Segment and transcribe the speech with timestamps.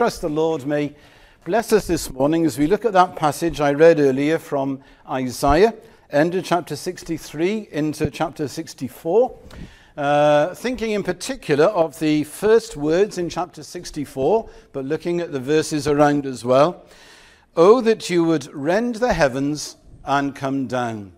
[0.00, 0.94] trust the Lord may
[1.44, 5.74] bless us this morning as we look at that passage I read earlier from Isaiah,
[6.08, 9.38] end of chapter 63 into chapter 64.
[9.98, 15.38] Uh, thinking in particular of the first words in chapter 64, but looking at the
[15.38, 16.86] verses around as well.
[17.54, 19.76] Oh, that you would rend the heavens
[20.06, 21.12] and come down.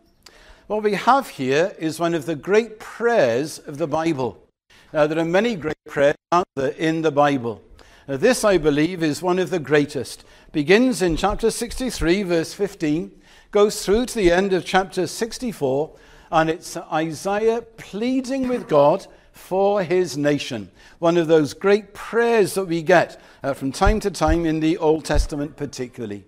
[0.67, 4.45] What we have here is one of the great prayers of the Bible.
[4.93, 7.63] Now, there are many great prayers out there in the Bible.
[8.09, 10.25] Now, this, I believe, is one of the greatest.
[10.51, 13.13] Begins in chapter 63, verse 15,
[13.53, 15.95] goes through to the end of chapter 64,
[16.33, 20.69] and it's Isaiah pleading with God for his nation.
[20.99, 24.79] One of those great prayers that we get uh, from time to time in the
[24.79, 26.25] Old Testament, particularly.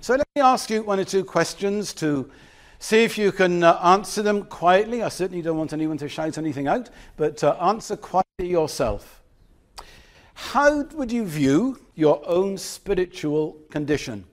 [0.00, 2.30] So let me ask you one or two questions to
[2.78, 5.02] see if you can uh, answer them quietly.
[5.02, 9.21] I certainly don't want anyone to shout anything out, but uh, answer quietly yourself.
[10.50, 14.24] How would you view your own spiritual condition?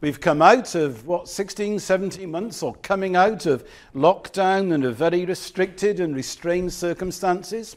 [0.00, 3.62] We've come out of, what, 16, 17 months, or coming out of
[3.94, 7.76] lockdown and of very restricted and restrained circumstances.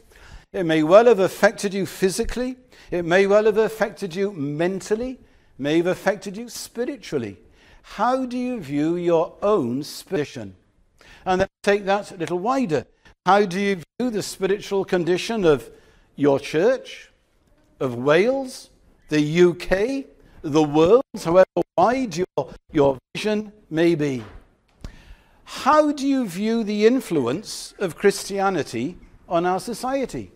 [0.53, 2.55] It may well have affected you physically.
[2.89, 5.19] It may well have affected you mentally.
[5.59, 7.37] May have affected you spiritually.
[7.83, 10.53] How do you view your own spiritual?
[11.25, 12.87] And take that a little wider.
[13.25, 15.69] How do you view the spiritual condition of
[16.15, 17.10] your church,
[17.81, 18.69] of Wales,
[19.09, 20.05] the UK,
[20.43, 24.23] the world, however wide your, your vision may be.
[25.43, 30.31] How do you view the influence of Christianity on our society?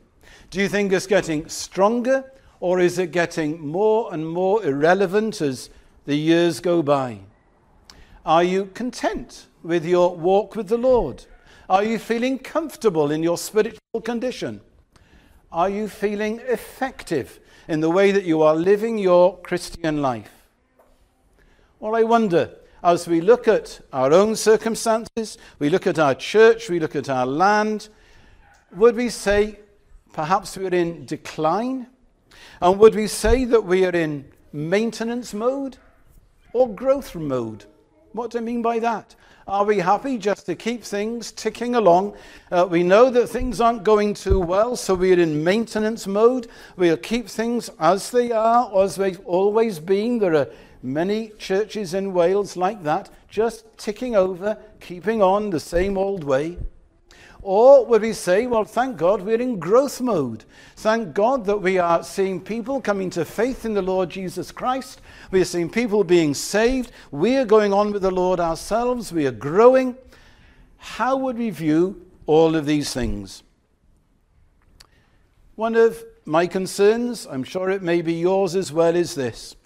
[0.49, 5.69] Do you think it's getting stronger or is it getting more and more irrelevant as
[6.05, 7.19] the years go by?
[8.25, 11.25] Are you content with your walk with the Lord?
[11.69, 14.61] Are you feeling comfortable in your spiritual condition?
[15.56, 17.39] Are you feeling effective
[17.70, 20.30] in the way that you are living your Christian life?
[21.80, 22.53] Well, I wonder,
[22.84, 27.08] as we look at our own circumstances, we look at our church, we look at
[27.08, 27.88] our land,
[28.76, 29.60] would we say
[30.11, 31.88] perhaps we're in decline?
[32.60, 35.77] And would we say that we are in maintenance mode
[36.52, 37.64] or growth mode?
[38.15, 39.14] What do I mean by that?
[39.45, 42.15] Are we happy just to keep things ticking along?
[42.49, 46.48] Uh, we know that things aren't going too well, so we're in maintenance mode.
[46.77, 50.20] We'll keep things as they are, as they've always been.
[50.20, 50.48] There are
[50.81, 56.58] many churches in Wales like that, just ticking over, keeping on the same old way.
[57.42, 60.45] Or would we say, well, thank God we're in growth mode.
[60.77, 65.02] Thank God that we are seeing people coming to faith in the Lord Jesus Christ.
[65.35, 66.93] We are seeing people being saved.
[67.11, 69.11] We are going on with the Lord ourselves.
[69.11, 69.97] We are growing.
[70.77, 73.43] How would we view all of these things?
[75.55, 79.57] One of my concerns, I'm sure it may be yours as well, is this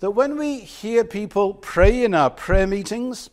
[0.00, 3.30] that when we hear people pray in our prayer meetings,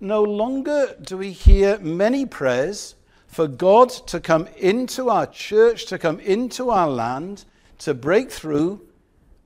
[0.00, 2.94] no longer do we hear many prayers
[3.26, 7.44] for God to come into our church, to come into our land,
[7.80, 8.80] to break through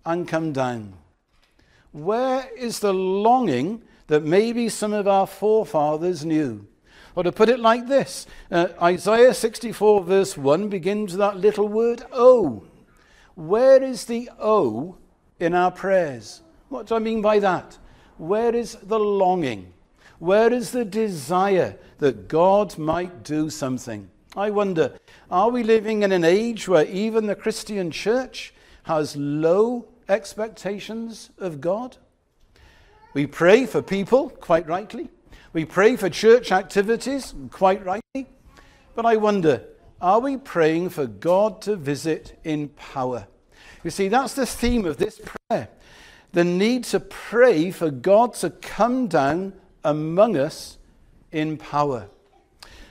[0.07, 0.95] and come down?
[1.95, 6.67] Where is the longing that maybe some of our forefathers knew?
[7.15, 11.69] Or to put it like this uh, Isaiah 64, verse 1 begins with that little
[11.69, 12.65] word, Oh.
[13.37, 14.97] Where is the O
[15.39, 16.43] in our prayers?
[16.69, 17.79] What do I mean by that?
[18.19, 19.73] Where is the longing?
[20.19, 24.11] Where is the desire that God might do something?
[24.37, 24.99] I wonder,
[25.31, 28.53] are we living in an age where even the Christian church
[28.83, 31.97] has low expectations of God?
[33.13, 35.09] We pray for people, quite rightly.
[35.53, 38.27] We pray for church activities, quite rightly.
[38.95, 39.65] But I wonder,
[40.01, 43.27] are we praying for God to visit in power?
[43.83, 45.69] You see, that's the theme of this prayer
[46.35, 49.53] the need to pray for God to come down
[49.85, 50.79] among us
[51.31, 52.09] in power.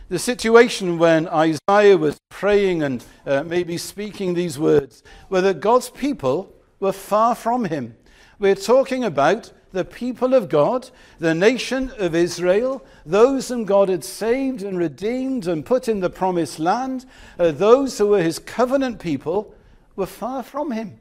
[0.07, 5.89] The situation when Isaiah was praying and uh, maybe speaking these words, where that God's
[5.89, 7.95] people were far from him.
[8.39, 14.03] We're talking about the people of God, the nation of Israel, those whom God had
[14.03, 17.05] saved and redeemed and put in the promised land,
[17.39, 19.55] uh, those who were his covenant people,
[19.95, 20.99] were far from him.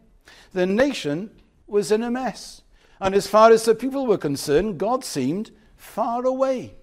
[0.53, 1.31] The nation
[1.67, 2.63] was in a mess.
[3.01, 6.75] And as far as the people were concerned, God seemed far away.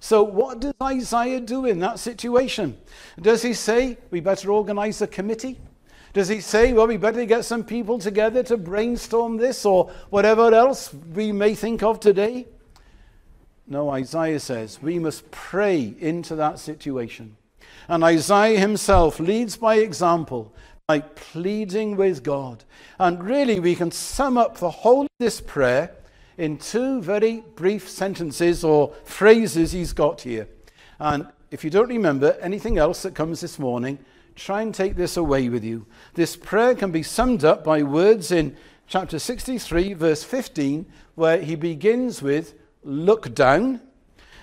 [0.00, 2.76] So, what does Isaiah do in that situation?
[3.20, 5.60] Does he say, we better organize a committee?
[6.16, 10.54] Does he say, well, we better get some people together to brainstorm this or whatever
[10.54, 12.46] else we may think of today?
[13.66, 17.36] No, Isaiah says we must pray into that situation.
[17.86, 20.54] And Isaiah himself leads by example,
[20.88, 22.64] by pleading with God.
[22.98, 25.90] And really, we can sum up the whole of this prayer
[26.38, 30.48] in two very brief sentences or phrases he's got here.
[30.98, 33.98] And if you don't remember anything else that comes this morning,
[34.36, 35.86] try and take this away with you.
[36.14, 38.56] This prayer can be summed up by words in
[38.86, 42.54] chapter 63, verse 15, where he begins with,
[42.84, 43.80] Look down.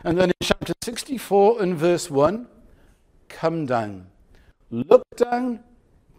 [0.04, 2.48] And then in chapter 64 and verse 1,
[3.30, 4.07] Come down.
[4.69, 5.62] Look down,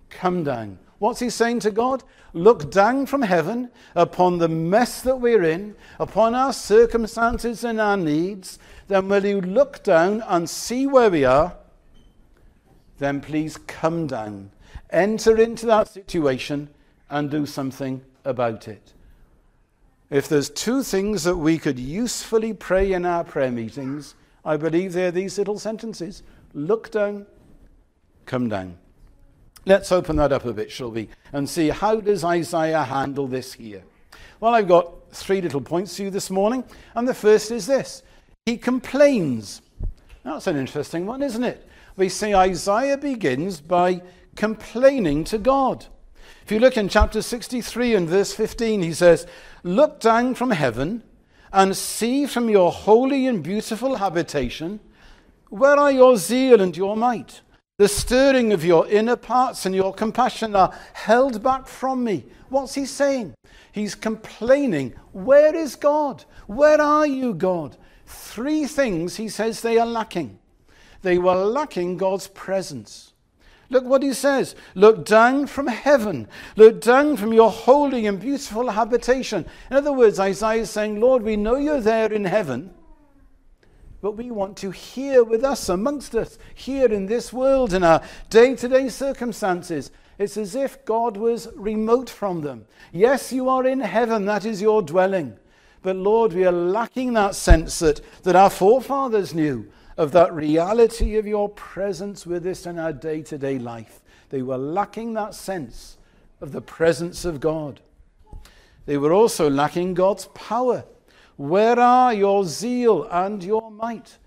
[0.09, 0.79] come down.
[0.99, 2.03] What's he saying to God?
[2.33, 7.97] Look down from heaven upon the mess that we're in, upon our circumstances and our
[7.97, 8.59] needs.
[8.87, 11.57] Then, will you look down and see where we are?
[12.99, 14.51] Then, please come down,
[14.91, 16.69] enter into that situation,
[17.11, 18.93] and do something about it.
[20.11, 24.15] If there's two things that we could usefully pray in our prayer meetings,
[24.45, 27.27] I believe they're these little sentences look down,
[28.27, 28.79] come down.
[29.67, 33.55] Let's open that up a bit, shall we, and see how does Isaiah handle this
[33.55, 33.83] here.
[34.41, 36.65] Well, I've got three little points for you this morning,
[36.95, 38.03] and the first is this.
[38.47, 39.63] He complains.
[40.23, 41.67] That's an interesting one, isn't it?
[41.97, 44.03] We see Isaiah begins by
[44.35, 45.87] complaining to God.
[46.45, 49.27] If you look in chapter 63 and verse 15, he says,
[49.63, 51.03] Look down from heaven
[51.53, 54.81] and see from your holy and beautiful habitation,
[55.49, 57.41] where are your zeal and your might?
[57.79, 62.25] The stirring of your inner parts and your compassion are held back from me.
[62.49, 63.35] What's he saying?
[63.73, 64.95] He's complaining.
[65.13, 66.25] Where is God?
[66.47, 67.77] Where are you, God?
[68.05, 70.39] Three things he says they are lacking.
[71.05, 73.13] They were lacking God's presence.
[73.71, 74.57] Look what he says.
[74.75, 76.27] Look down from heaven.
[76.57, 79.47] Look down from your holy and beautiful habitation.
[79.71, 82.75] In other words, Isaiah is saying, Lord, we know you're there in heaven
[84.05, 88.03] but we want to hear with us, amongst us, here in this world, in our
[88.29, 89.91] day to day circumstances.
[90.19, 92.67] It's as if God was remote from them.
[92.93, 95.39] Yes, you are in heaven, that is your dwelling.
[95.81, 101.17] But Lord, we are lacking that sense that, that our forefathers knew of that reality
[101.17, 104.01] of your presence with us in our day to day life.
[104.31, 105.97] They were lacking that sense
[106.41, 107.81] of the presence of God.
[108.87, 110.85] They were also lacking God's power.
[111.37, 114.19] Where are your zeal and your might?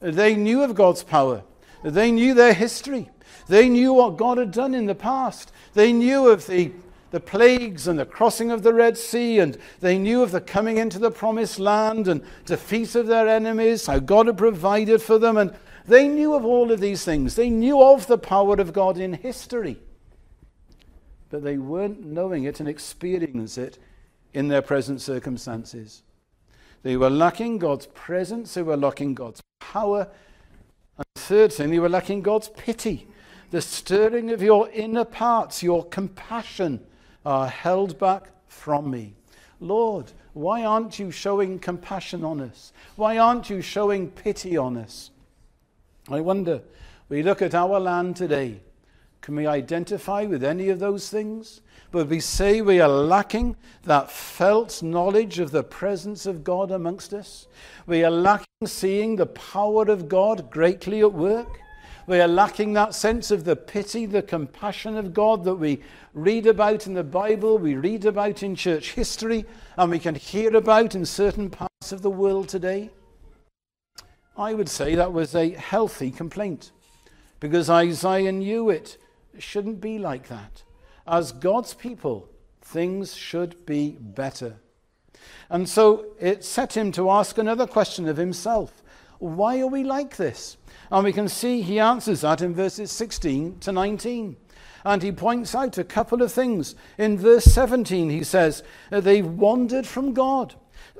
[0.00, 1.42] They knew of God's power.
[1.82, 3.10] They knew their history.
[3.48, 5.52] They knew what God had done in the past.
[5.74, 6.72] They knew of the,
[7.10, 10.76] the plagues and the crossing of the Red Sea, and they knew of the coming
[10.76, 15.36] into the promised land and defeat of their enemies, how God had provided for them.
[15.36, 15.54] And
[15.86, 17.34] they knew of all of these things.
[17.34, 19.78] They knew of the power of God in history.
[21.30, 23.78] But they weren't knowing it and experiencing it
[24.32, 26.02] in their present circumstances.
[26.82, 30.08] They were lacking God's presence, they were lacking God's power.
[30.96, 33.08] And third thing, they were lacking God's pity.
[33.50, 36.86] The stirring of your inner parts, your compassion,
[37.24, 39.14] are held back from me.
[39.60, 42.72] Lord, why aren't you showing compassion on us?
[42.96, 45.10] Why aren't you showing pity on us?
[46.08, 46.62] I wonder,
[47.08, 48.60] we look at our land today,
[49.20, 51.60] can we identify with any of those things?
[51.90, 57.12] but we say we are lacking that felt knowledge of the presence of God amongst
[57.12, 57.48] us.
[57.86, 61.60] We are lacking seeing the power of God greatly at work.
[62.06, 65.80] We are lacking that sense of the pity, the compassion of God that we
[66.14, 69.44] read about in the Bible, we read about in church history,
[69.76, 72.90] and we can hear about in certain parts of the world today.
[74.36, 76.72] I would say that was a healthy complaint
[77.38, 78.96] because Isaiah knew it.
[79.38, 80.62] Shouldn't be like that
[81.10, 82.28] as God's people,
[82.62, 84.56] things should be better.
[85.50, 88.82] And so it set him to ask another question of himself
[89.20, 90.56] Why are we like this?
[90.90, 94.36] And we can see he answers that in verses 16 to 19.
[94.84, 96.74] And he points out a couple of things.
[96.98, 100.54] In verse 17, he says, They've wandered from God.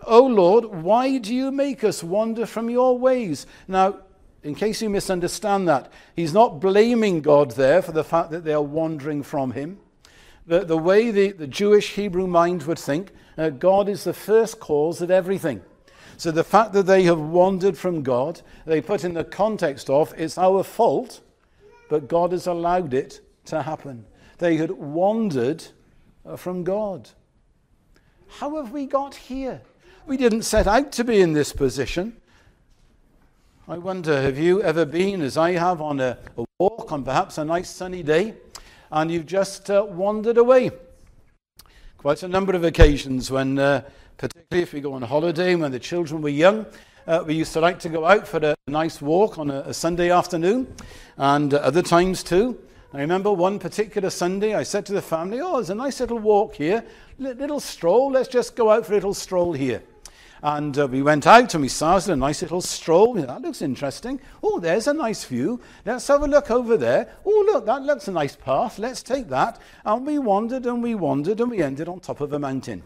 [0.07, 3.47] Oh Lord, why do you make us wander from your ways?
[3.67, 4.01] Now,
[4.43, 8.55] in case you misunderstand that, he's not blaming God there for the fact that they
[8.55, 9.81] are wandering from him
[10.51, 14.59] the, the way the, the Jewish Hebrew mind would think, uh, God is the first
[14.59, 15.63] cause of everything.
[16.21, 20.13] So the fact that they have wandered from God, they put in the context of
[20.19, 21.23] it's our fault,
[21.89, 24.05] but God has allowed it to happen.
[24.37, 25.65] They had wandered
[26.27, 27.09] uh, from God.
[28.29, 29.63] How have we got here?
[30.07, 32.21] We didn't set out to be in this position.
[33.67, 37.39] I wonder, have you ever been, as I have, on a, a walk on perhaps
[37.39, 38.35] a nice sunny day?
[38.93, 40.71] and you've just uh, wandered away.
[41.97, 43.83] Quite a number of occasions when, uh,
[44.21, 46.67] particularly if we go on holiday when the children were young,
[47.07, 49.73] uh, we used to like to go out for a nice walk on a, a
[49.73, 50.71] Sunday afternoon,
[51.17, 52.61] and other times too.
[52.93, 56.19] I remember one particular Sunday, I said to the family, Oh, there's a nice little
[56.19, 56.85] walk here,
[57.19, 58.11] little stroll.
[58.11, 59.83] Let's just go out for a little stroll here.
[60.43, 63.15] And uh, we went out and we saw a nice little stroll.
[63.15, 64.21] That looks interesting.
[64.43, 65.61] Oh, there's a nice view.
[65.87, 67.11] Let's have a look over there.
[67.25, 68.79] Oh, look, that looks a nice path.
[68.79, 69.61] Let's take that.
[69.85, 72.83] And we wandered and we wandered and we ended on top of a mountain.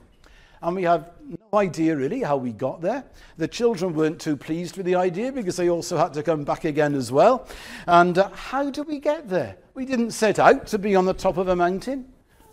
[0.65, 3.05] And we have no idea really how we got there.
[3.37, 6.65] The children weren't too pleased with the idea because they also had to come back
[6.65, 7.47] again as well.
[7.87, 9.59] And uh, how did we get there?
[9.75, 12.07] We didn't set out to be on the top of a mountain,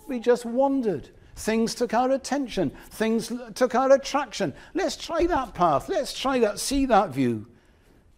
[0.09, 1.09] we just wandered.
[1.37, 2.71] Things took our attention.
[2.89, 4.53] Things took our attraction.
[4.73, 5.87] Let's try that path.
[5.87, 7.47] Let's try that, see that view.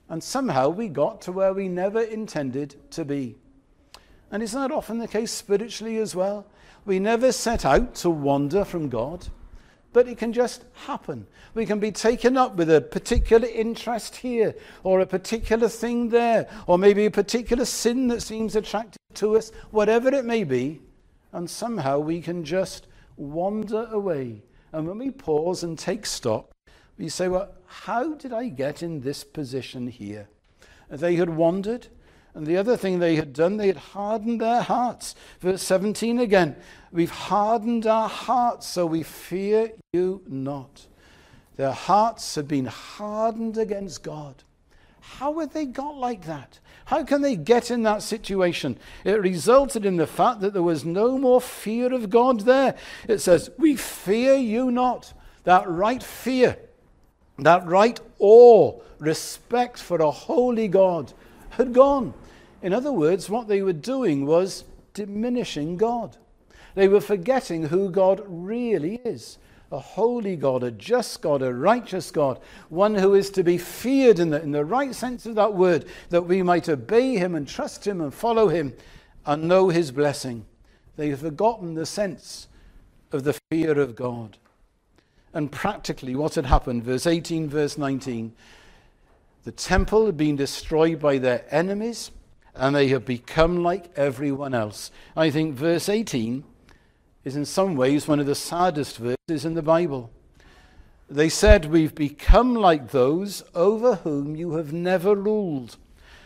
[0.10, 3.36] And somehow we got to where we never intended to be.
[4.32, 6.48] And isn't that often the case spiritually as well?
[6.84, 9.28] We never set out to wander from God,
[9.94, 11.26] but it can just happen.
[11.54, 16.50] We can be taken up with a particular interest here, or a particular thing there,
[16.68, 20.82] or maybe a particular sin that seems attractive to us, whatever it may be,
[21.32, 24.42] and somehow we can just wander away.
[24.72, 26.52] And when we pause and take stock,
[26.98, 30.28] we say, Well, how did I get in this position here?
[30.90, 31.88] They had wandered.
[32.36, 35.16] And the other thing they had done, they had hardened their hearts.
[35.40, 36.56] Verse 17 again
[36.92, 40.88] We've hardened our hearts, so we fear you not.
[41.56, 44.44] Their hearts had been hardened against God.
[45.00, 46.60] How had they got like that?
[46.86, 48.78] How can they get in that situation?
[49.04, 52.76] It resulted in the fact that there was no more fear of God there.
[53.08, 55.14] It says, We fear you not.
[55.44, 56.58] That right fear,
[57.38, 61.14] that right awe, respect for a holy God
[61.52, 62.14] had gone.
[62.64, 64.64] In other words, what they were doing was
[64.96, 66.18] diminishing God.
[66.74, 69.38] They were forgetting who God really is
[69.74, 72.40] a holy God, a just God, a righteous God,
[72.70, 75.86] one who is to be feared in the, in the right sense of that word,
[76.10, 78.74] that we might obey him and trust him and follow him
[79.26, 80.46] and know his blessing.
[80.96, 82.48] They've forgotten the sense
[83.12, 84.38] of the fear of God.
[85.34, 88.32] And practically, what had happened, verse 18, verse 19,
[89.44, 92.12] the temple had been destroyed by their enemies,
[92.56, 94.92] and they have become like everyone else.
[95.16, 96.44] I think verse 18
[97.24, 100.12] is in some ways one of the saddest verses in the Bible.
[101.10, 105.78] They said, We've become like those over whom you have never ruled,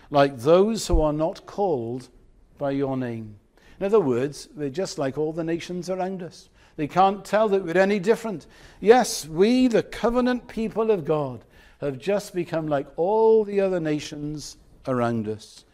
[0.10, 2.10] like those who are not called
[2.57, 3.38] by your name.
[3.79, 6.50] In other words, we're just like all the nations around us.
[6.77, 8.48] They can't tell that we're any different.
[8.79, 11.43] Yes, we, the covenant people of God,
[11.81, 14.57] have just become like all the other nations
[14.88, 15.65] around us.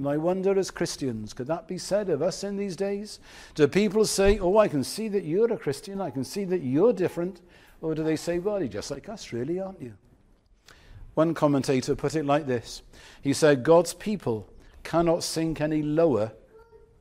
[0.00, 3.20] And I wonder, as Christians, could that be said of us in these days?
[3.54, 6.62] Do people say, Oh, I can see that you're a Christian, I can see that
[6.62, 7.42] you're different?
[7.82, 9.92] Or do they say, Well, you're just like us, really, aren't you?
[11.12, 12.80] One commentator put it like this
[13.20, 14.50] He said, God's people
[14.84, 16.32] cannot sink any lower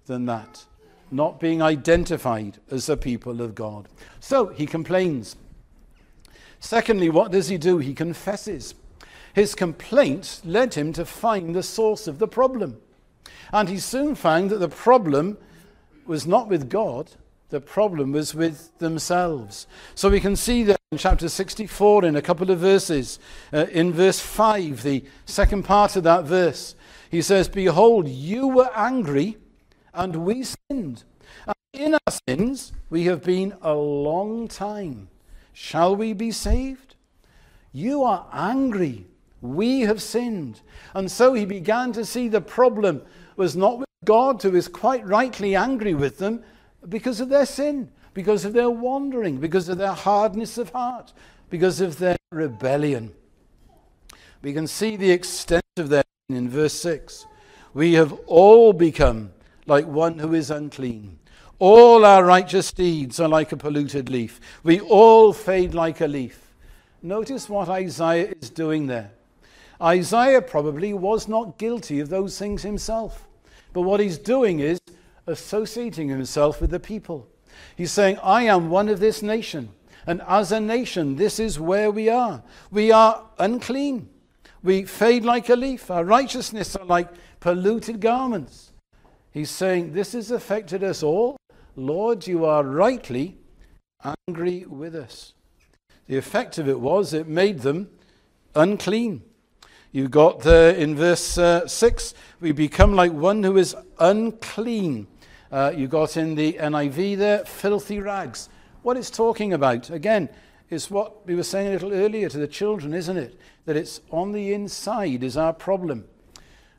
[0.06, 0.66] than that,
[1.10, 3.88] not being identified as the people of God.
[4.20, 5.38] So he complains.
[6.60, 7.78] Secondly, what does he do?
[7.78, 8.76] He confesses.
[9.34, 12.82] His complaint led him to find the source of the problem.
[13.52, 15.38] And he soon found that the problem
[16.06, 17.12] was not with God,
[17.50, 19.68] the problem was with themselves.
[19.96, 23.20] So we can see that in chapter 64, in a couple of verses,
[23.52, 26.76] uh, in verse 5, the second part of that verse,
[27.10, 29.38] he says, Behold, you were angry,
[29.94, 31.04] and we sinned.
[31.46, 35.10] And in our sins we have been a long time.
[35.54, 36.96] Shall we be saved?
[37.72, 39.06] You are angry.
[39.42, 40.62] We have sinned.
[40.94, 43.02] And so he began to see the problem
[43.40, 46.44] was not with God, who is quite rightly angry with them
[46.88, 51.14] because of their sin, because of their wandering, because of their hardness of heart,
[51.50, 53.14] because of their rebellion.
[54.42, 57.26] We can see the extent of their sin in verse 6.
[57.74, 59.32] We have all become
[59.66, 61.18] like one who is unclean.
[61.60, 64.42] All our righteous deeds are like a polluted leaf.
[64.64, 66.54] We all fade like a leaf.
[67.02, 69.12] Notice what Isaiah is doing there.
[69.82, 73.29] Isaiah probably was not guilty of those things himself.
[73.74, 74.80] But what he's doing is
[75.28, 77.28] associating himself with the people.
[77.76, 79.70] He's saying, I am one of this nation.
[80.08, 82.42] And as a nation, this is where we are.
[82.72, 84.10] We are unclean.
[84.64, 85.92] We fade like a leaf.
[85.92, 87.10] Our righteousness are like
[87.40, 88.72] polluted garments.
[89.32, 91.38] He's saying, This has affected us all.
[91.76, 93.38] Lord, you are rightly
[94.28, 95.34] angry with us.
[96.08, 97.90] The effect of it was it made them
[98.56, 99.22] unclean.
[99.92, 105.08] You got there in verse uh, 6, we become like one who is unclean.
[105.52, 108.50] Uh, you got in the NIV there, filthy rags.
[108.84, 110.30] What it's talking about, again,
[110.70, 113.40] is what we were saying a little earlier to the children, isn't it?
[113.66, 116.06] That it's on the inside is our problem.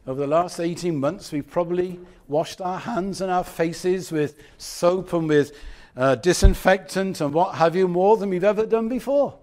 [0.06, 1.98] Over the last 18 months, we've probably
[2.28, 5.52] washed our hands and our faces with soap and with
[5.96, 9.36] uh, disinfectant and what have you more than we've ever done before.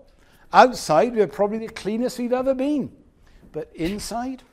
[0.54, 2.94] Outside, we're probably the cleanest we've ever been.
[3.58, 4.44] But inside,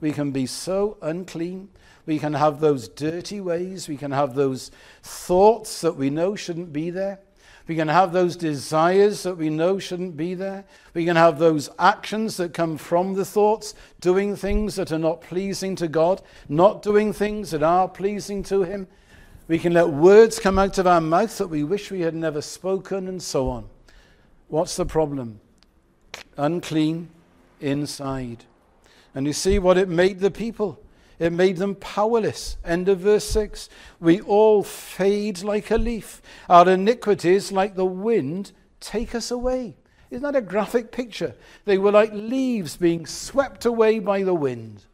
[0.00, 1.68] we can be so unclean.
[2.04, 3.88] We can have those dirty ways.
[3.88, 4.72] We can have those
[5.04, 7.20] thoughts that we know shouldn't be there.
[7.68, 10.64] We can have those desires that we know shouldn't be there.
[10.94, 15.20] We can have those actions that come from the thoughts, doing things that are not
[15.20, 18.88] pleasing to God, not doing things that are pleasing to Him.
[19.46, 22.42] We can let words come out of our mouth that we wish we had never
[22.42, 23.68] spoken, and so on.
[24.48, 25.38] What's the problem?
[26.36, 27.10] Unclean
[27.60, 28.44] inside.
[29.14, 30.80] And you see what it made the people.
[31.18, 32.56] It made them powerless.
[32.64, 33.68] End of verse 6.
[34.00, 36.22] We all fade like a leaf.
[36.48, 39.76] Our iniquities, like the wind, take us away.
[40.10, 41.34] Isn't that a graphic picture?
[41.66, 44.84] They were like leaves being swept away by the wind.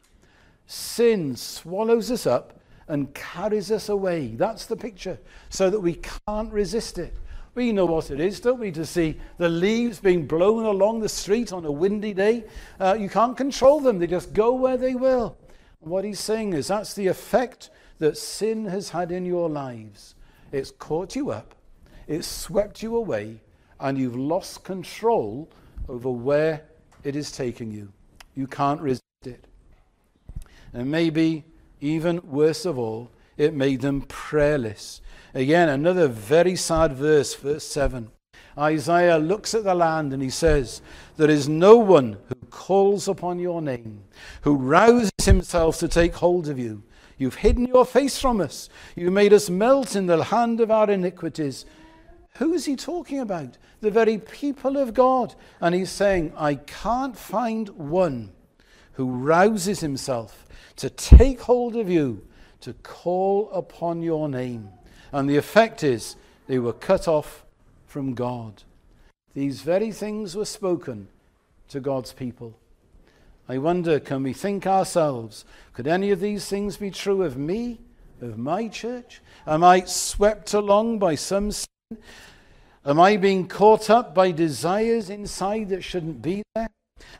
[0.67, 4.27] Sin swallows us up and carries us away.
[4.35, 5.19] That's the picture,
[5.49, 7.15] so that we can't resist it.
[7.57, 11.09] We know what it is, don't we, to see the leaves being blown along the
[11.09, 12.43] street on a windy day.
[12.79, 15.35] Uh, you can't control them, they just go where they will.
[15.81, 20.13] And what he's saying is that's the effect that sin has had in your lives.
[20.51, 21.55] It's caught you up,
[22.05, 23.41] it's swept you away,
[23.79, 25.49] and you've lost control
[25.89, 26.61] over where
[27.03, 27.91] it is taking you.
[28.35, 29.45] You can't resist it.
[30.73, 31.43] And maybe,
[31.81, 35.01] even worse of all, it made them prayerless.
[35.33, 38.09] Again, another very sad verse, verse 7.
[38.57, 40.81] Isaiah looks at the land and he says,
[41.17, 44.03] There is no one who calls upon your name,
[44.41, 46.83] who rouses himself to take hold of you.
[47.17, 48.69] You've hidden your face from us.
[48.95, 51.65] You made us melt in the hand of our iniquities.
[52.37, 53.57] Who is he talking about?
[53.81, 55.35] The very people of God.
[55.59, 58.33] And he's saying, I can't find one
[58.93, 60.45] who rouses himself
[60.77, 62.27] to take hold of you,
[62.67, 64.67] to call upon your name.
[65.13, 67.45] And the effect is they were cut off
[67.85, 68.63] from God.
[69.33, 71.07] These very things were spoken
[71.69, 72.59] to God's people.
[73.47, 77.79] I wonder, can we think ourselves, could any of these things be true of me,
[78.19, 79.21] of my church?
[79.45, 81.67] Am I swept along by some sin?
[82.85, 86.67] Am I being caught up by desires inside that shouldn't be there?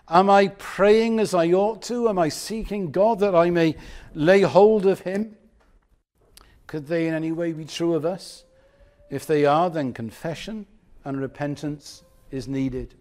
[0.09, 2.09] Am I praying as I ought to?
[2.09, 3.77] Am I seeking God that I may
[4.13, 5.36] lay hold of Him?
[6.67, 8.43] Could they in any way be true of us?
[9.09, 10.65] If they are, then confession
[11.05, 12.95] and repentance is needed.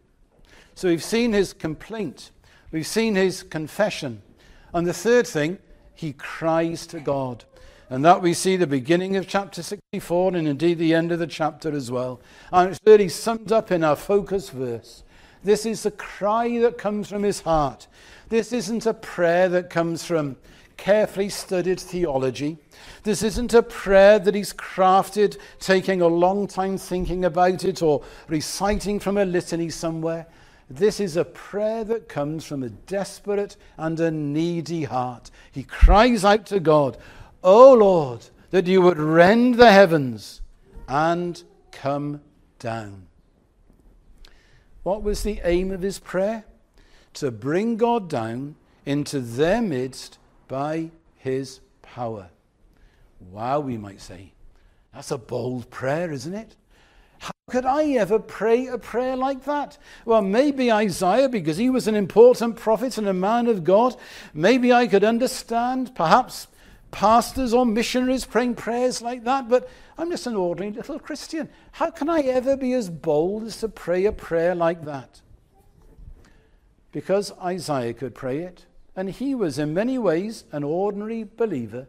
[0.75, 2.31] So we've seen his complaint,
[2.71, 4.23] we've seen his confession.
[4.73, 5.59] And the third thing,
[5.95, 7.45] he cries to God.
[7.89, 11.27] And that we see the beginning of chapter 64 and indeed the end of the
[11.27, 12.21] chapter as well.
[12.53, 15.05] And it's really summed up in our focus verse.
[15.45, 17.87] This is the cry that comes from his heart.
[18.29, 20.37] This isn't a prayer that comes from
[20.77, 22.59] carefully studied theology.
[23.03, 28.03] This isn't a prayer that he's crafted, taking a long time thinking about it or
[28.29, 30.27] reciting from a litany somewhere.
[30.69, 35.31] This is a prayer that comes from a desperate and a needy heart.
[35.53, 36.99] He cries out to God,
[37.43, 40.41] O Lord, that you would rend the heavens
[40.89, 42.21] and come
[42.59, 43.07] down.
[44.83, 46.45] What was the aim of his prayer?
[47.15, 52.29] To bring God down into their midst by his power.
[53.31, 54.33] Wow, we might say.
[54.95, 56.57] That's a bold prayer, isn't it?
[57.19, 59.79] How could I ever pray a prayer like that?
[60.05, 63.97] Well, maybe Isaiah, because he was an important prophet and a man of God,
[64.35, 66.49] maybe I could understand, perhaps
[66.91, 71.49] pastors or missionaries praying prayers like that, but I'm just an ordinary little Christian.
[71.73, 75.21] How can I ever be as bold as to pray a prayer like that?
[76.93, 78.65] Because Isaiah could pray it,
[78.97, 81.87] and he was in many ways an ordinary believer,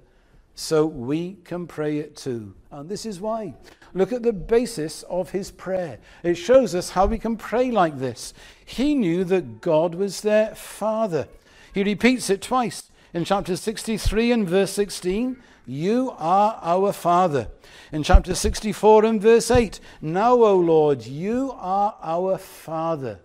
[0.53, 2.53] so we can pray it too.
[2.69, 3.53] And this is why.
[3.93, 5.99] Look at the basis of his prayer.
[6.23, 8.33] It shows us how we can pray like this.
[8.65, 11.27] He knew that God was their Father.
[11.73, 15.37] He repeats it twice in chapter 63 and verse 16.
[15.65, 17.47] You are our Father.
[17.91, 23.19] In chapter 64 and verse 8, Now, O Lord, you are our Father.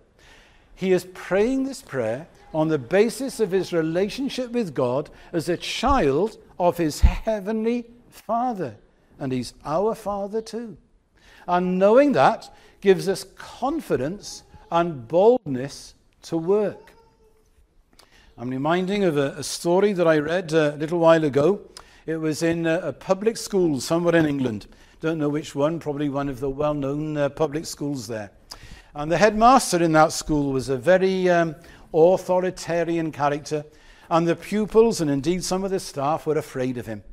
[0.75, 5.57] He is praying this prayer on the basis of his relationship with God as a
[5.57, 8.75] child of his heavenly Father.
[9.19, 10.77] And he's our Father too.
[11.47, 16.93] And knowing that gives us confidence and boldness to work.
[18.37, 21.61] I'm reminding of a, a story that I read a little while ago.
[22.05, 24.65] It was in a, a, public school somewhere in England.
[24.99, 28.31] Don't know which one, probably one of the well known uh, public schools there.
[28.95, 31.55] And the headmaster in that school was a very um,
[31.93, 33.65] authoritarian character.
[34.09, 37.03] And the pupils, and indeed some of the staff, were afraid of him.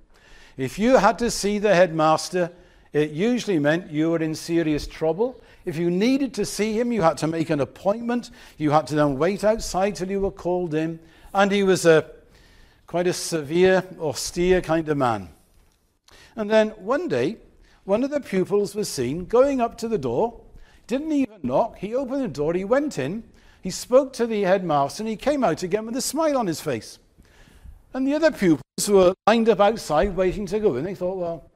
[0.56, 2.50] If you had to see the headmaster,
[2.92, 5.40] it usually meant you were in serious trouble.
[5.64, 8.30] If you needed to see him, you had to make an appointment.
[8.58, 10.98] You had to then wait outside till you were called in.
[11.32, 12.10] And he was a
[12.86, 15.28] quite a severe, austere kind of man.
[16.34, 17.36] And then one day,
[17.84, 20.40] one of the pupils was seen going up to the door,
[20.88, 21.78] didn't even knock.
[21.78, 23.22] He opened the door, he went in,
[23.62, 26.60] he spoke to the headmaster, and he came out again with a smile on his
[26.60, 26.98] face.
[27.92, 30.84] And the other pupils were lined up outside waiting to go in.
[30.84, 31.50] They thought, well,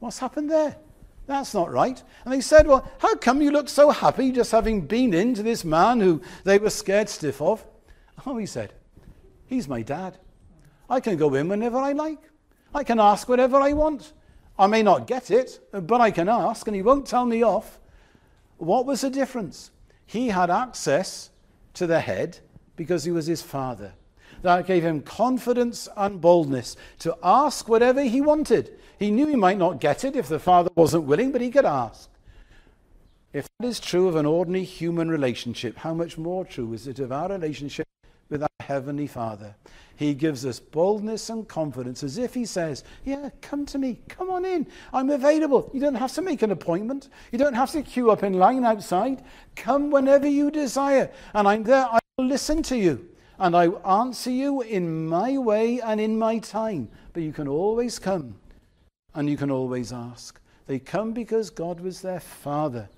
[0.00, 0.76] what's happened there?
[1.26, 2.00] That's not right.
[2.24, 5.42] And they said, Well, how come you look so happy just having been in to
[5.42, 7.64] this man who they were scared stiff of?
[8.24, 8.72] Oh, he said,
[9.46, 10.18] He's my dad.
[10.88, 12.20] I can go in whenever I like.
[12.74, 14.12] I can ask whatever I want.
[14.58, 17.80] I may not get it, but I can ask, and he won't tell me off.
[18.58, 19.70] What was the difference?
[20.06, 21.30] He had access
[21.76, 22.38] to the head
[22.74, 23.92] because he was his father.
[24.42, 28.78] That gave him confidence and boldness to ask whatever he wanted.
[28.98, 31.64] He knew he might not get it if the father wasn't willing, but he could
[31.64, 32.10] ask.
[33.32, 36.98] If that is true of an ordinary human relationship, how much more true is it
[36.98, 37.86] of our relationship
[38.28, 39.54] with our Heavenly Father?
[39.96, 44.30] He gives us boldness and confidence as if He says, Yeah, come to me, come
[44.30, 44.66] on in.
[44.92, 45.70] I'm available.
[45.72, 48.64] You don't have to make an appointment, you don't have to queue up in line
[48.64, 49.24] outside.
[49.56, 51.86] Come whenever you desire, and I'm there.
[51.86, 53.08] I will listen to you,
[53.38, 56.88] and I will answer you in my way and in my time.
[57.14, 58.36] But you can always come,
[59.14, 60.38] and you can always ask.
[60.66, 62.90] They come because God was their Father.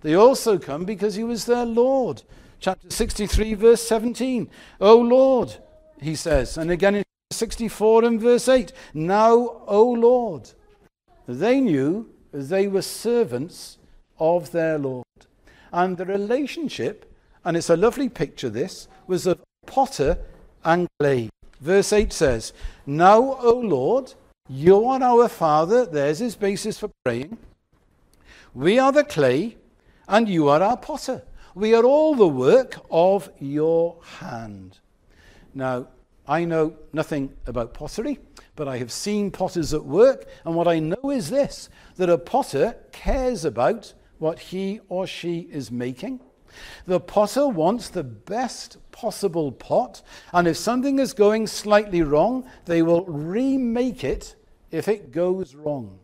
[0.00, 2.22] They also come because He was their Lord.
[2.60, 4.50] Chapter 63, verse 17.
[4.82, 5.56] O Lord,
[6.00, 6.58] he says.
[6.58, 10.50] And again in 64 and verse 8 Now, O Lord,
[11.26, 13.78] they knew they were servants
[14.18, 15.06] of their Lord.
[15.72, 17.10] And the relationship,
[17.44, 20.18] and it's a lovely picture, this, was of potter
[20.62, 21.30] and clay.
[21.60, 22.52] Verse 8 says,
[22.84, 24.12] Now, O Lord,
[24.48, 25.86] you are our Father.
[25.86, 27.38] There's his basis for praying.
[28.52, 29.56] We are the clay,
[30.08, 31.22] and you are our potter.
[31.54, 34.78] We are all the work of your hand.
[35.52, 35.88] Now,
[36.28, 38.20] I know nothing about pottery,
[38.54, 42.18] but I have seen potters at work, and what I know is this that a
[42.18, 46.20] potter cares about what he or she is making.
[46.86, 52.82] The potter wants the best possible pot, and if something is going slightly wrong, they
[52.82, 54.36] will remake it
[54.70, 55.98] if it goes wrong.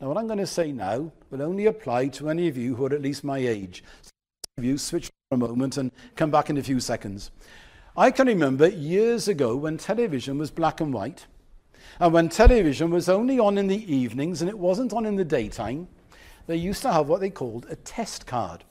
[0.00, 2.84] Now, what I'm going to say now will only apply to any of you who
[2.84, 3.82] are at least my age.
[4.60, 7.32] You switch for a moment and come back in a few seconds.
[7.96, 11.26] I can remember years ago when television was black and white,
[11.98, 15.24] and when television was only on in the evenings and it wasn't on in the
[15.24, 15.88] daytime,
[16.46, 18.62] they used to have what they called a test card.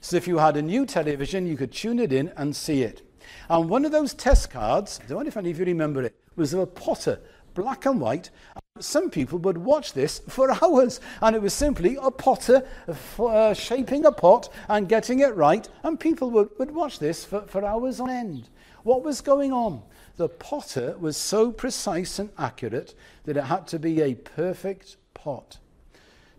[0.00, 3.02] So if you had a new television, you could tune it in and see it.
[3.50, 6.14] And one of those test cards, I don't know if any of you remember it,
[6.36, 7.20] was of a potter,
[7.54, 8.30] black and white.
[8.80, 12.66] Some people would watch this for hours, and it was simply a potter
[13.18, 17.42] uh, shaping a pot and getting it right, and people would, would watch this for,
[17.42, 18.48] for hours on end.
[18.82, 19.82] What was going on?
[20.16, 25.58] The potter was so precise and accurate that it had to be a perfect pot.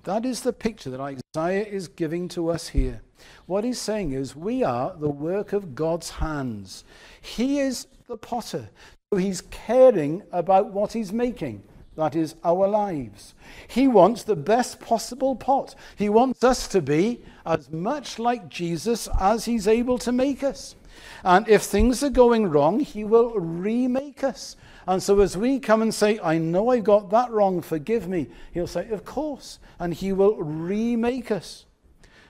[0.03, 3.01] That is the picture that Isaiah is giving to us here.
[3.45, 6.83] What he's saying is, we are the work of God's hands.
[7.21, 8.69] He is the potter.
[9.15, 11.63] He's caring about what he's making.
[11.95, 13.35] That is our lives.
[13.67, 15.75] He wants the best possible pot.
[15.95, 20.75] He wants us to be as much like Jesus as he's able to make us.
[21.23, 24.55] And if things are going wrong, He will remake us.
[24.85, 28.27] And so as we come and say, I know I got that wrong, forgive me,
[28.53, 29.59] He'll say, Of course.
[29.79, 31.65] And He will remake us.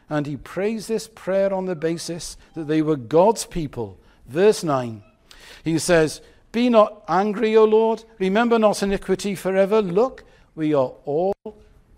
[0.09, 3.99] And He prays this prayer on the basis that they were God's people.
[4.27, 5.03] Verse 9.
[5.63, 6.21] He says,
[6.53, 8.05] Be not angry, O Lord.
[8.19, 9.81] Remember not iniquity forever.
[9.81, 10.23] Look,
[10.55, 11.33] we are all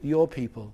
[0.02, 0.74] your people.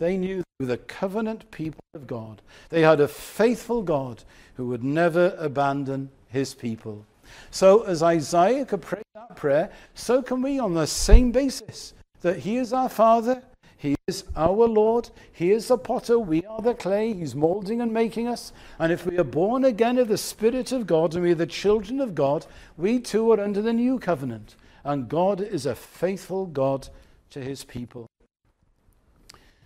[0.00, 2.42] They knew the covenant people of God.
[2.70, 4.24] They had a faithful God
[4.56, 7.06] who would never abandon his people.
[7.52, 12.38] So, as Isaiah could pray that prayer, so can we on the same basis that
[12.38, 13.42] he is our Father,
[13.84, 17.92] he is our Lord, he is the potter, we are the clay, he's molding and
[17.92, 18.50] making us.
[18.78, 21.46] And if we are born again of the Spirit of God and we are the
[21.46, 22.46] children of God,
[22.78, 24.56] we too are under the new covenant.
[24.84, 26.88] And God is a faithful God
[27.28, 28.06] to his people.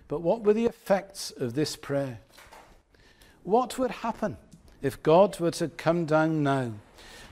[0.08, 2.18] But what were the effects of this prayer?
[3.44, 4.36] What would happen
[4.82, 6.72] if God were to come down now?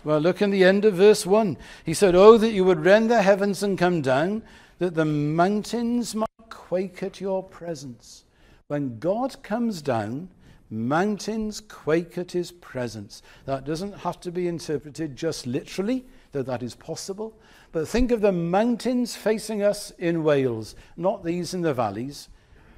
[0.05, 1.57] Well, look in the end of verse 1.
[1.85, 4.45] He said, Oh, that you would rend the heavens and come down,
[4.79, 8.25] that the mountains might quake at your presence.
[8.69, 10.29] When God comes down,
[10.71, 13.23] mountains quake at his presence.
[13.45, 16.05] That doesn't have to be interpreted just literally.
[16.33, 17.35] though that is possible.
[17.73, 22.29] But think of the mountains facing us in Wales, not these in the valleys,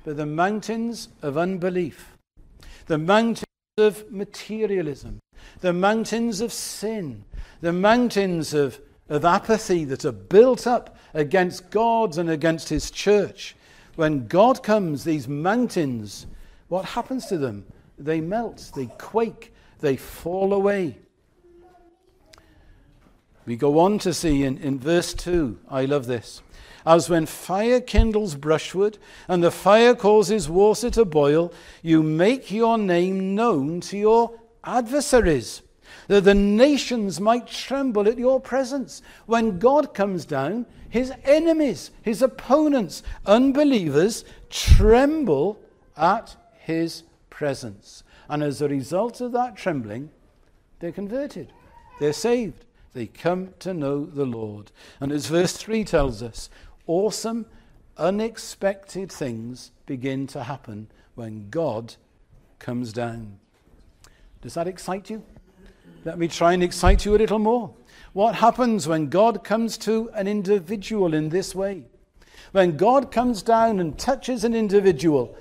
[0.05, 2.17] but the mountains of unbelief,
[2.87, 3.45] the mountains
[3.77, 5.21] of materialism,
[5.61, 7.25] the mountains of sin,
[7.61, 13.57] the mountains of, of apathy that are built up against God and against His church.
[13.97, 16.27] When God comes, these mountains,
[16.69, 17.67] what happens to them?
[17.99, 20.99] They melt, they quake, they fall away.
[23.47, 26.43] We go on to see in, in verse 2, I love this.
[26.85, 32.79] As when fire kindles brushwood and the fire causes water to boil, you make your
[32.79, 34.33] name known to your
[34.65, 35.63] adversaries,
[36.09, 39.01] that the nations might tremble at your presence.
[39.27, 45.61] When God comes down, his enemies, his opponents, unbelievers tremble
[45.97, 48.03] at his presence.
[48.29, 50.11] And as a result of that trembling,
[50.81, 51.53] they're converted,
[52.01, 52.65] they're saved
[52.99, 54.73] they come to know the Lord.
[55.01, 56.51] And as verse 3 tells us,
[56.87, 57.47] awesome,
[57.97, 61.95] unexpected things begin to happen when God
[62.59, 63.39] comes down.
[64.41, 65.23] Does that excite you?
[66.05, 67.75] Let me try and excite you a little more.
[68.13, 71.85] What happens when God comes to an individual in this way?
[72.53, 75.37] When God comes down and touches an individual,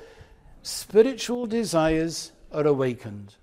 [0.61, 3.35] spiritual desires are awakened.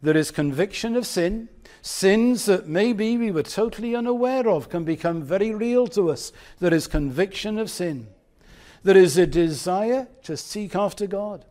[0.00, 1.48] There is conviction of sin,
[1.82, 6.32] Sins that maybe we were totally unaware of can become very real to us.
[6.60, 8.06] There is conviction of sin.
[8.84, 11.44] There is a desire to seek after God.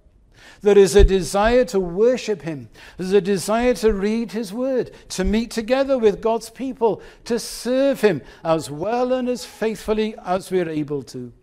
[0.62, 2.70] There is a desire to worship Him.
[2.98, 8.02] There's a desire to read His Word, to meet together with God's people, to serve
[8.02, 11.34] Him as well and as faithfully as we're able to.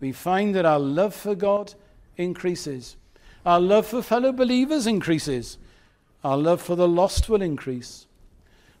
[0.00, 1.74] We find that our love for God
[2.16, 2.96] increases,
[3.44, 5.58] our love for fellow believers increases.
[6.24, 8.06] Our love for the lost will increase.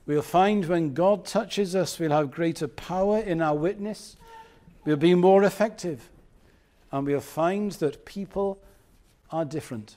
[0.06, 4.16] We'll find when God touches us, we'll have greater power in our witness.
[4.84, 6.08] We'll be more effective.
[6.90, 8.60] And we'll find that people
[9.32, 9.96] are different.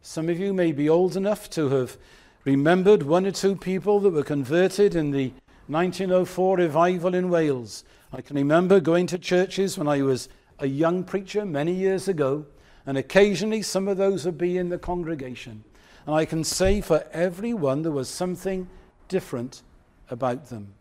[0.00, 1.98] Some of you may be old enough to have
[2.44, 5.32] remembered one or two people that were converted in the
[5.66, 7.84] 1904 revival in Wales.
[8.12, 10.28] I can remember going to churches when I was
[10.60, 12.46] a young preacher many years ago,
[12.86, 15.64] and occasionally some of those would be in the congregation.
[16.06, 18.68] And I can say for everyone there was something
[19.08, 19.62] different
[20.08, 20.74] about them.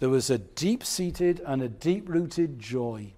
[0.00, 3.12] There was a deep seated and a deep rooted joy.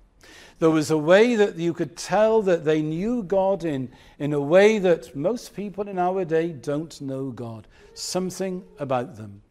[0.58, 4.40] There was a way that you could tell that they knew God in, in a
[4.40, 7.66] way that most people in our day don't know God.
[7.94, 9.42] Something about them.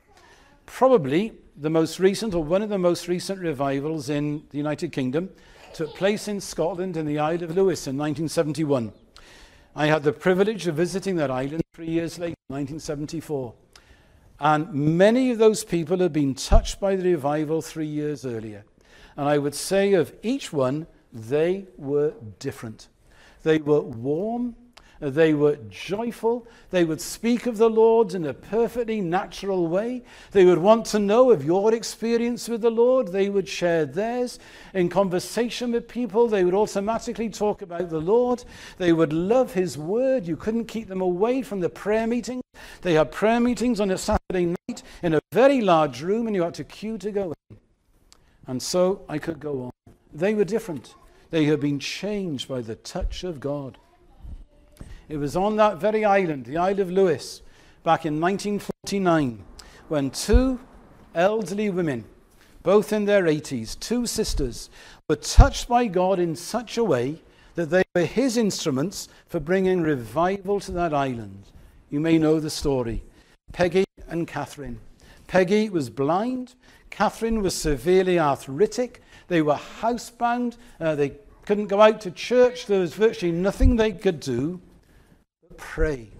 [0.66, 5.30] Probably the most recent, or one of the most recent revivals in the United Kingdom,
[5.74, 8.94] took place in Scotland in the Isle of Lewis in 1971.
[9.76, 13.54] I had the privilege of visiting that island three years later, 1974.
[14.40, 18.66] And many of those people had been touched by the revival three years earlier.
[19.18, 22.88] And I would say of each one, they were different.
[23.44, 24.56] They were warm,
[25.12, 26.48] they were joyful.
[26.70, 30.04] They would speak of the Lord in a perfectly natural way.
[30.32, 33.10] They would want to know of your experience with the Lord.
[33.10, 34.40] They would share theirs.
[34.74, 38.46] In conversation with people, they would automatically talk about the Lord.
[38.78, 40.26] They would love His Word.
[40.26, 42.44] You couldn't keep them away from the prayer meetings.
[42.82, 46.44] They had prayer meetings on a Saturday night in a very large room, and you
[46.44, 47.58] had to queue to go in.
[48.48, 49.72] And so I could go on.
[50.14, 50.96] They were different.
[51.30, 53.78] They had been changed by the touch of God.
[55.10, 57.42] It was on that very island, the Isle of Lewis,
[57.84, 59.44] back in 1949,
[59.90, 60.60] when two
[61.14, 62.06] elderly women,
[62.64, 64.70] both in their 80s, two sisters,
[65.10, 67.22] were touched by God in such a way
[67.56, 71.44] that they were his instruments for bringing revival to that island.
[71.90, 73.04] You may know the story.
[73.52, 74.80] Peggy and Catherine.
[75.34, 76.54] Peggy was blind.
[76.92, 79.02] Catherine was severely arthritic.
[79.30, 80.58] They were housebound.
[80.80, 81.14] Uh, they
[81.48, 82.68] couldn't go out to church.
[82.68, 84.62] There was virtually nothing they could do
[85.42, 86.13] but pray.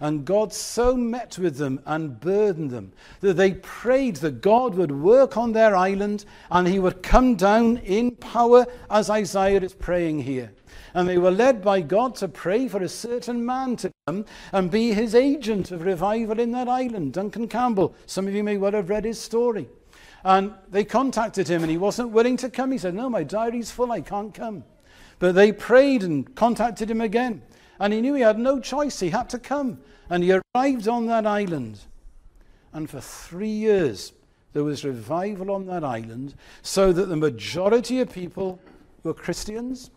[0.00, 4.92] And God so met with them and burdened them that they prayed that God would
[4.92, 10.20] work on their island and he would come down in power as Isaiah is praying
[10.20, 10.52] here.
[10.94, 14.70] And they were led by God to pray for a certain man to come and
[14.70, 17.94] be his agent of revival in that island, Duncan Campbell.
[18.06, 19.68] Some of you may well have read his story.
[20.24, 22.72] And they contacted him and he wasn't willing to come.
[22.72, 24.64] He said, No, my diary's full, I can't come.
[25.18, 27.42] But they prayed and contacted him again.
[27.80, 29.00] And he knew he had no choice.
[29.00, 29.78] He had to come.
[30.10, 31.80] And he arrived on that island.
[32.72, 34.12] And for three years,
[34.52, 38.60] there was revival on that island, so that the majority of people
[39.02, 39.90] were Christians.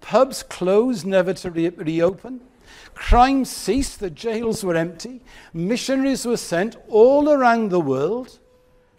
[0.00, 2.40] Pubs closed, never to re- reopen.
[2.94, 8.38] Crime ceased, the jails were empty, missionaries were sent all around the world,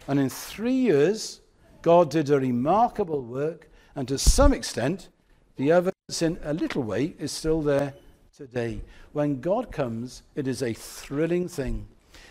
[0.07, 1.41] and in three years,
[1.81, 5.09] God did a remarkable work, and to some extent,
[5.55, 7.93] the evidence in a little way is still there
[8.39, 8.79] today.
[9.11, 11.85] When God comes, it is a thrilling thing.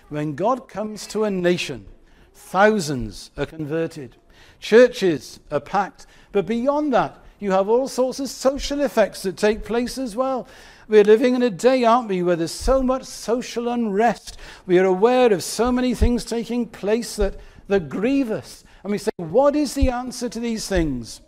[0.09, 1.85] When God comes to a nation,
[2.33, 4.17] thousands are converted,
[4.59, 9.67] churches are packed, but beyond that, you have all sorts of social effects that take
[9.67, 10.49] place as well.
[10.89, 14.39] We're living in a day, aren't we, where there's so much social unrest.
[14.65, 17.35] We are aware of so many things taking place that,
[17.67, 18.65] that grieve us.
[18.83, 21.21] And we say, what is the answer to these things?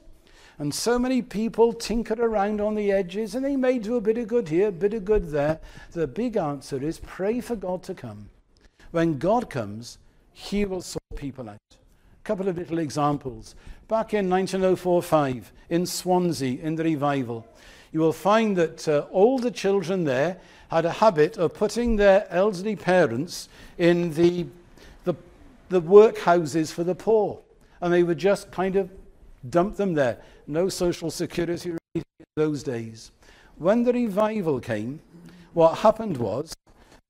[0.60, 4.18] And so many people tinker around on the edges and they may do a bit
[4.18, 5.58] of good here, a bit of good there.
[5.92, 8.28] The big answer is pray for God to come.
[8.90, 9.96] When God comes,
[10.34, 11.56] He will sort people out.
[11.70, 13.54] A couple of little examples.
[13.88, 17.46] Back in 1904-5 in Swansea in the revival,
[17.90, 19.06] you will find that uh,
[19.38, 20.36] the children there
[20.70, 24.44] had a habit of putting their elderly parents in the,
[25.04, 25.14] the,
[25.70, 27.38] the workhouses for the poor.
[27.80, 28.90] And they would just kind of
[29.48, 30.18] dump them there.
[30.46, 32.02] No social security in
[32.36, 33.10] those days.
[33.56, 35.00] When the revival came,
[35.52, 36.54] what happened was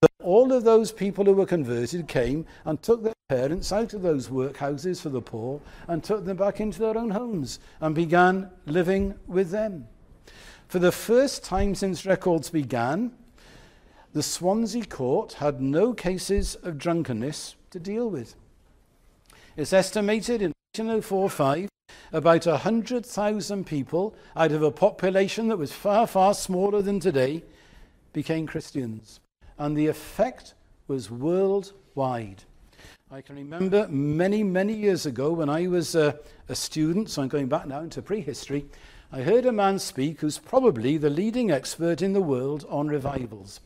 [0.03, 4.03] that all of those people who were converted came and took their parents out of
[4.03, 8.51] those workhouses for the poor and took them back into their own homes and began
[8.67, 9.87] living with them.
[10.69, 13.13] For the first time since records began,
[14.13, 18.35] the Swansea court had no cases of drunkenness to deal with.
[19.57, 21.69] It's estimated in 1904-5
[22.13, 27.43] about 100,000 people out of a population that was far, far smaller than today
[28.13, 29.21] became Christians.
[29.59, 30.55] And the effect
[30.89, 32.45] was worldwide.
[33.11, 37.29] I can remember many, many years ago when I was a, a student, so I'm
[37.29, 38.67] going back now into prehistory,
[39.13, 43.61] I heard a man speak who's probably the leading expert in the world on revivals.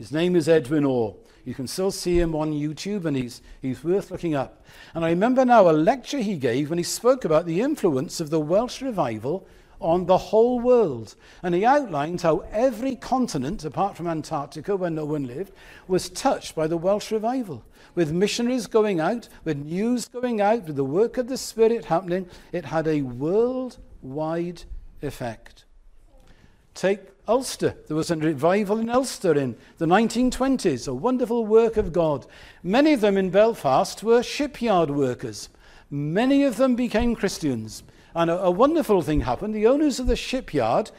[0.00, 1.14] His name is Edwin Orr.
[1.44, 4.64] You can still see him on YouTube, and he's, he's worth looking up.
[4.94, 8.30] And I remember now a lecture he gave when he spoke about the influence of
[8.30, 9.46] the Welsh revival
[9.78, 11.16] on the whole world.
[11.42, 15.52] And he outlined how every continent, apart from Antarctica, where no one lived,
[15.86, 17.62] was touched by the Welsh revival.
[17.94, 22.26] With missionaries going out, with news going out, with the work of the Spirit happening,
[22.52, 24.62] it had a worldwide
[25.02, 25.66] effect.
[26.72, 27.76] Take Ulster.
[27.86, 32.26] There was a revival in Ulster in the 1920s, a wonderful work of God.
[32.64, 35.48] Many of them in Belfast were shipyard workers.
[35.90, 37.84] Many of them became Christians.
[38.16, 39.54] And a, a wonderful thing happened.
[39.54, 40.90] The owners of the shipyard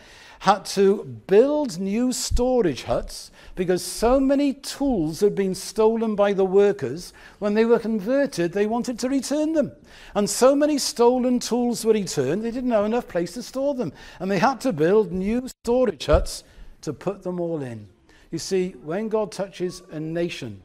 [0.42, 6.44] had to build new storage huts because so many tools had been stolen by the
[6.44, 7.14] workers.
[7.38, 9.72] When they were converted, they wanted to return them.
[10.16, 13.94] And so many stolen tools were returned, they didn't have enough place to store them.
[14.20, 16.44] And they had to build new storage huts
[16.82, 17.88] to put them all in.
[18.32, 20.64] You see, when God touches a nation,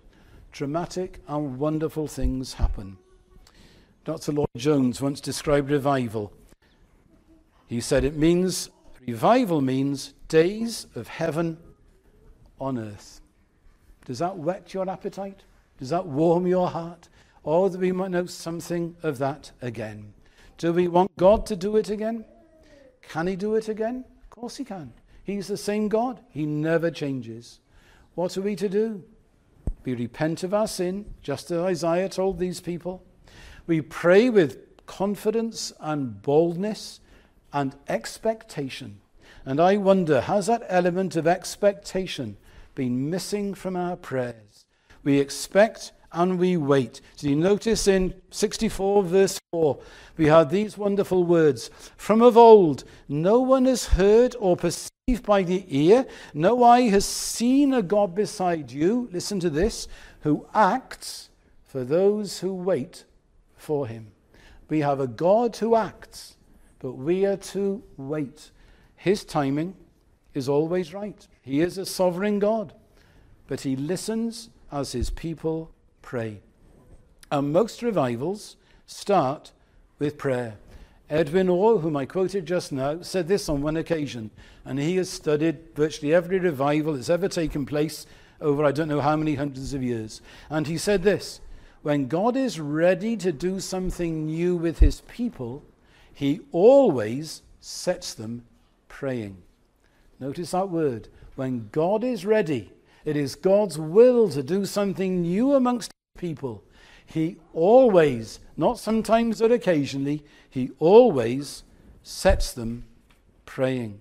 [0.52, 2.96] dramatic and wonderful things happen.
[4.06, 4.32] Dr.
[4.32, 6.32] Lloyd Jones once described revival.
[7.66, 8.70] He said it means
[9.06, 11.58] Revival means days of heaven
[12.60, 13.20] on earth.
[14.04, 15.44] Does that whet your appetite?
[15.78, 17.08] Does that warm your heart?
[17.44, 20.12] Or that we might know something of that again?
[20.58, 22.24] Do we want God to do it again?
[23.02, 24.04] Can He do it again?
[24.24, 24.92] Of course He can.
[25.22, 27.60] He's the same God, He never changes.
[28.16, 29.04] What are we to do?
[29.84, 33.04] We repent of our sin, just as Isaiah told these people.
[33.68, 37.00] We pray with confidence and boldness
[37.52, 39.00] and expectation.
[39.44, 42.36] And I wonder, has that element of expectation
[42.74, 44.64] been missing from our prayers?
[45.04, 47.00] We expect and we wait.
[47.18, 49.78] Do you notice in 64 verse 4,
[50.16, 55.42] we have these wonderful words From of old, no one has heard or perceived by
[55.42, 59.86] the ear, no eye has seen a God beside you, listen to this,
[60.20, 61.28] who acts
[61.64, 63.04] for those who wait
[63.56, 64.08] for him.
[64.68, 66.35] We have a God who acts
[66.86, 68.52] but we are to wait.
[68.94, 69.74] His timing
[70.34, 71.26] is always right.
[71.42, 72.74] He is a sovereign God,
[73.48, 76.42] but he listens as his people pray.
[77.28, 78.54] And most revivals
[78.86, 79.50] start
[79.98, 80.58] with prayer.
[81.10, 84.30] Edwin Orr, whom I quoted just now, said this on one occasion,
[84.64, 88.06] and he has studied virtually every revival that's ever taken place
[88.40, 90.20] over I don't know how many hundreds of years.
[90.50, 91.40] And he said this
[91.82, 95.64] When God is ready to do something new with his people,
[96.16, 98.42] he always sets them
[98.88, 99.36] praying.
[100.18, 101.08] Notice that word.
[101.34, 102.72] When God is ready,
[103.04, 106.64] it is God's will to do something new amongst people.
[107.04, 111.64] He always, not sometimes or occasionally, he always
[112.02, 112.86] sets them
[113.44, 114.00] praying.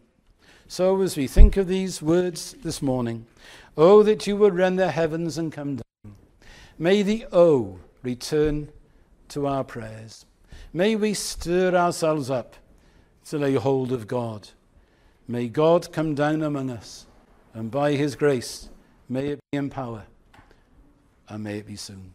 [0.69, 3.25] So, as we think of these words this morning,
[3.75, 6.15] oh, that you would rend the heavens and come down.
[6.79, 8.69] May the O return
[9.27, 10.25] to our prayers.
[10.75, 12.57] May we stir ourselves up
[13.29, 14.49] to lay hold of God.
[15.25, 17.07] May God come down among us,
[17.53, 18.67] and by his grace,
[19.07, 20.03] may it be in power,
[21.29, 22.11] and may it be soon.